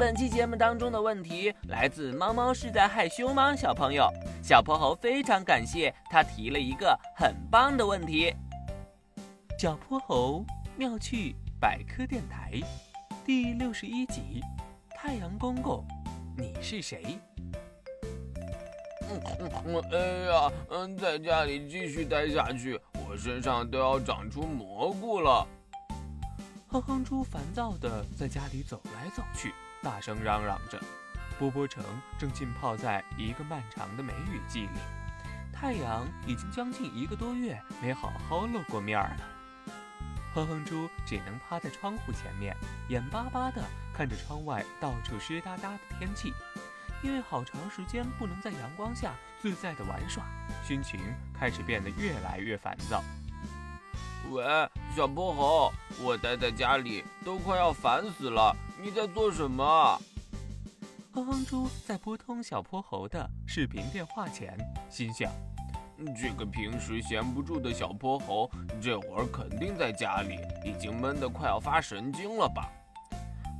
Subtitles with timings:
[0.00, 3.54] 本期节目当中的问题来自猫猫是在害羞吗？
[3.54, 4.08] 小朋友，
[4.42, 8.34] 小泼猴非常感谢他提了一个很棒的问题。
[9.58, 10.42] 小泼猴
[10.74, 12.58] 妙趣百科电台
[13.26, 14.40] 第六十一集：
[14.96, 15.84] 太阳公公，
[16.34, 17.18] 你是谁？
[19.02, 19.20] 嗯
[19.66, 19.98] 嗯，哎
[20.32, 25.46] 呀，嗯，在家里继续待下去，我身上都要长出蘑菇了。
[26.68, 30.80] 哼哼猪烦躁的在家里走来走去，大声嚷嚷着。
[31.38, 31.82] 波波城
[32.18, 34.78] 正浸泡在一个漫长的梅雨季里，
[35.52, 39.16] 太阳已经将近一个多月没好好露过面了。
[40.34, 42.56] 哼哼猪只能趴在窗户前面，
[42.88, 43.62] 眼巴巴地
[43.92, 46.32] 看着窗外到处湿哒哒的天气。
[47.02, 50.22] 因为好长时间不能在阳光下自在地玩耍，
[50.62, 51.00] 心情
[51.32, 53.02] 开始变得越来越烦躁。
[54.28, 54.44] 喂，
[54.96, 55.72] 小泼猴，
[56.02, 59.98] 我待在家里都快要烦死了，你在做什么？
[61.12, 64.56] 哼哼猪在拨通小泼猴的视频电话前，
[64.90, 65.30] 心想：
[66.20, 68.50] 这个平时闲不住的小泼猴，
[68.82, 72.68] 这会儿肯定在家里已经闷得快要发神经了吧？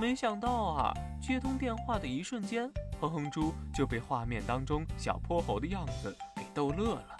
[0.00, 2.70] 没想到啊，接通电话的一瞬间。
[3.00, 7.16] 哼哼猪就被画面当中小泼猴的样子给逗乐了。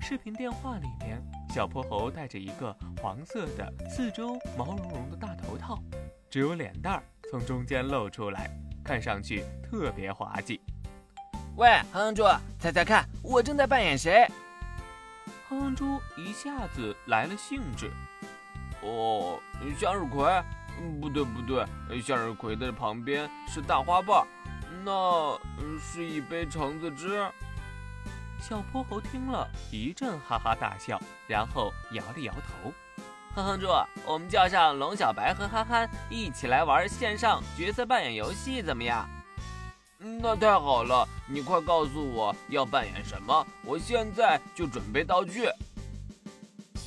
[0.00, 1.22] 视频电话里面，
[1.54, 5.78] 小泼猴戴着一个黄色的、四周毛茸茸的大头套，
[6.28, 8.50] 只有脸蛋儿从中间露出来，
[8.84, 10.60] 看上去特别滑稽。
[11.54, 12.24] 喂，哼哼猪，
[12.58, 14.26] 猜猜看，我正在扮演谁？
[15.48, 17.88] 哼哼猪一下子来了兴致。
[18.82, 19.38] 哦，
[19.78, 20.28] 向日葵？
[21.00, 21.64] 不对不对，
[22.00, 24.26] 向日葵的旁边是大花瓣。
[24.84, 25.38] 那
[25.78, 27.24] 是一杯橙子汁。
[28.46, 32.70] 小泼猴听了一阵哈哈大笑，然后摇了摇头。
[33.34, 33.68] 哼哼猪，
[34.04, 39.08] 我们叫上龙小白和憨憨一起来玩线上角色扮演游戏，怎么样？
[39.98, 41.08] 那太好了！
[41.26, 45.48] 你快告诉我要扮演什么，我现在就准备道具。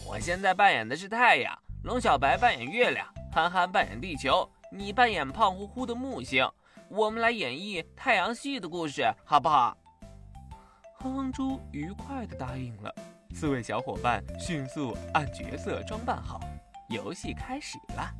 [0.05, 6.47] 我现在扮演的是太阳，龙小白扮演月亮，憨憨扮演地球，你扮演胖乎乎的木星。
[6.87, 9.75] 我们来演绎太阳系的故事，好不好？
[10.99, 12.93] 哼哼猪愉快地答应了。
[13.35, 16.39] 四位小伙伴迅速按角色装扮好，
[16.89, 18.11] 游戏开始了。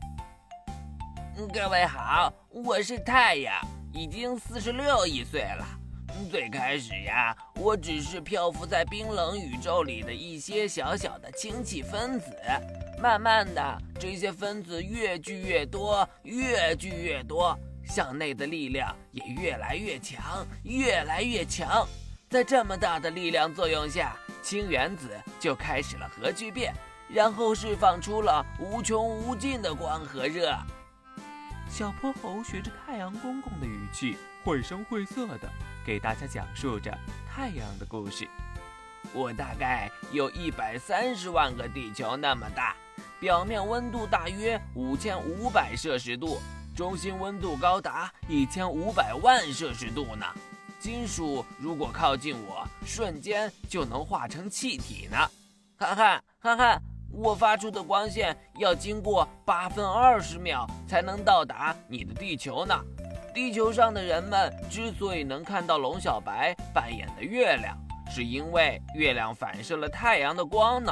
[1.52, 3.56] 各位好，我是太阳，
[3.92, 5.66] 已经四十六亿岁了。
[6.30, 12.32] 最开始呀，我只是漂浮在冰冷宇宙里的一些小小的氢气分子。
[13.02, 17.58] 慢慢的，这些分子越聚越多，越聚越多。
[17.86, 21.88] 向内的力量也越来越强，越来越强。
[22.30, 26.74] 在这么大的力量作用下，氢原子就开始了核聚变，
[27.08, 30.54] 然后释放出了无穷无尽的光和热。
[31.70, 35.50] 小泼猴学着太阳公公的语气，绘声绘色地
[35.86, 36.94] 给大家讲述着
[37.26, 38.28] 太阳的故事。
[39.14, 42.76] 我大概有一百三十万个地球那么大，
[43.22, 46.42] 表面温度大约五千五百摄氏度。
[46.76, 50.26] 中心温度高达一千五百万摄氏度呢，
[50.80, 55.18] 金属如果靠近我，瞬间就能化成气体呢。
[55.78, 62.76] 憨憨，憨憨，我发出的光线要经过八分二十秒才能到达你的地球呢。
[63.34, 67.78] 地球上的人们之所以能看到龙小白扮演的月亮，
[68.10, 70.92] 是因为月亮反射了太阳的光呢。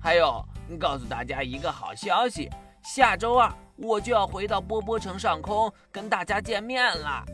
[0.00, 0.42] 还有，
[0.78, 2.50] 告诉大家一个好消息，
[2.82, 3.52] 下周二。
[3.76, 7.24] 我就要回到波波城上空跟大家见面了。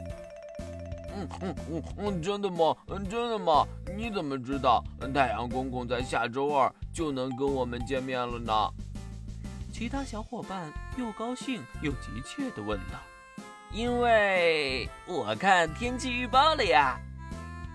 [1.15, 2.77] 嗯嗯嗯嗯，真的吗？
[2.89, 3.67] 嗯，真的吗？
[3.97, 4.83] 你怎么知道
[5.15, 8.53] 太阳公公在下周二就能跟我们见面了呢？
[9.73, 12.99] 其他小伙伴又高兴又急切地问道
[13.73, 16.99] ：“因为我看天气预报了呀。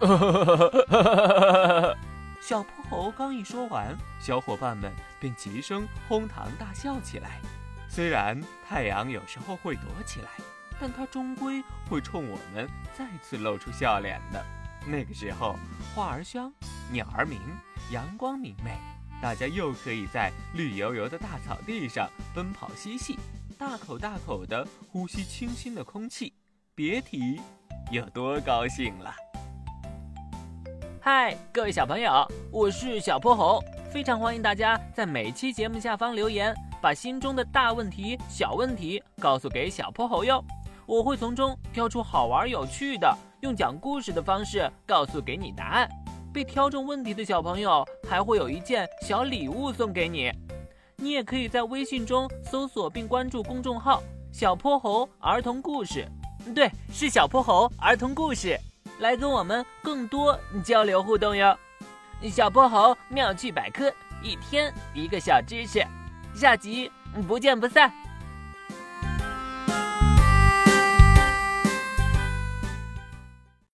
[2.42, 7.40] ”小泼猴刚一说完，小伙伴们便齐声哄堂大笑起来。
[7.88, 10.28] 虽然太阳有时候会躲起来，
[10.84, 14.46] 但它终归会冲我们再次露出笑脸的。
[14.86, 15.56] 那个时候，
[15.96, 16.52] 花儿香，
[16.92, 17.40] 鸟儿鸣，
[17.90, 18.78] 阳光明媚，
[19.22, 23.18] 大家又可以在绿油油的大草地上奔跑嬉戏，
[23.58, 26.34] 大口大口地呼吸清新的空气，
[26.76, 27.40] 别提
[27.90, 29.16] 有多高兴了。
[31.00, 36.54] 嗨，各位小朋友，我是小泼猴，非常欢迎大家在每期节目下方留言。
[36.82, 40.44] 把心中的大问题、小问题告诉给小泼猴哟，
[40.86, 45.90] 我会从中挑出好玩有趣的，用讲故事的方式告诉给你答案。
[46.34, 50.32] 被挑中问题的小朋友还会有一件小礼物送给你。
[50.98, 54.02] 你也可以在微信中搜索并关注公众号
[54.32, 56.08] “小泼猴儿童故事”，
[56.56, 58.60] 对，是小泼猴儿童故事，
[59.00, 61.58] 来跟我们更多交流互动哟。
[62.32, 65.86] 小泼猴妙趣百科，一天一个小知识，
[66.34, 66.90] 下集
[67.28, 67.92] 不见不散。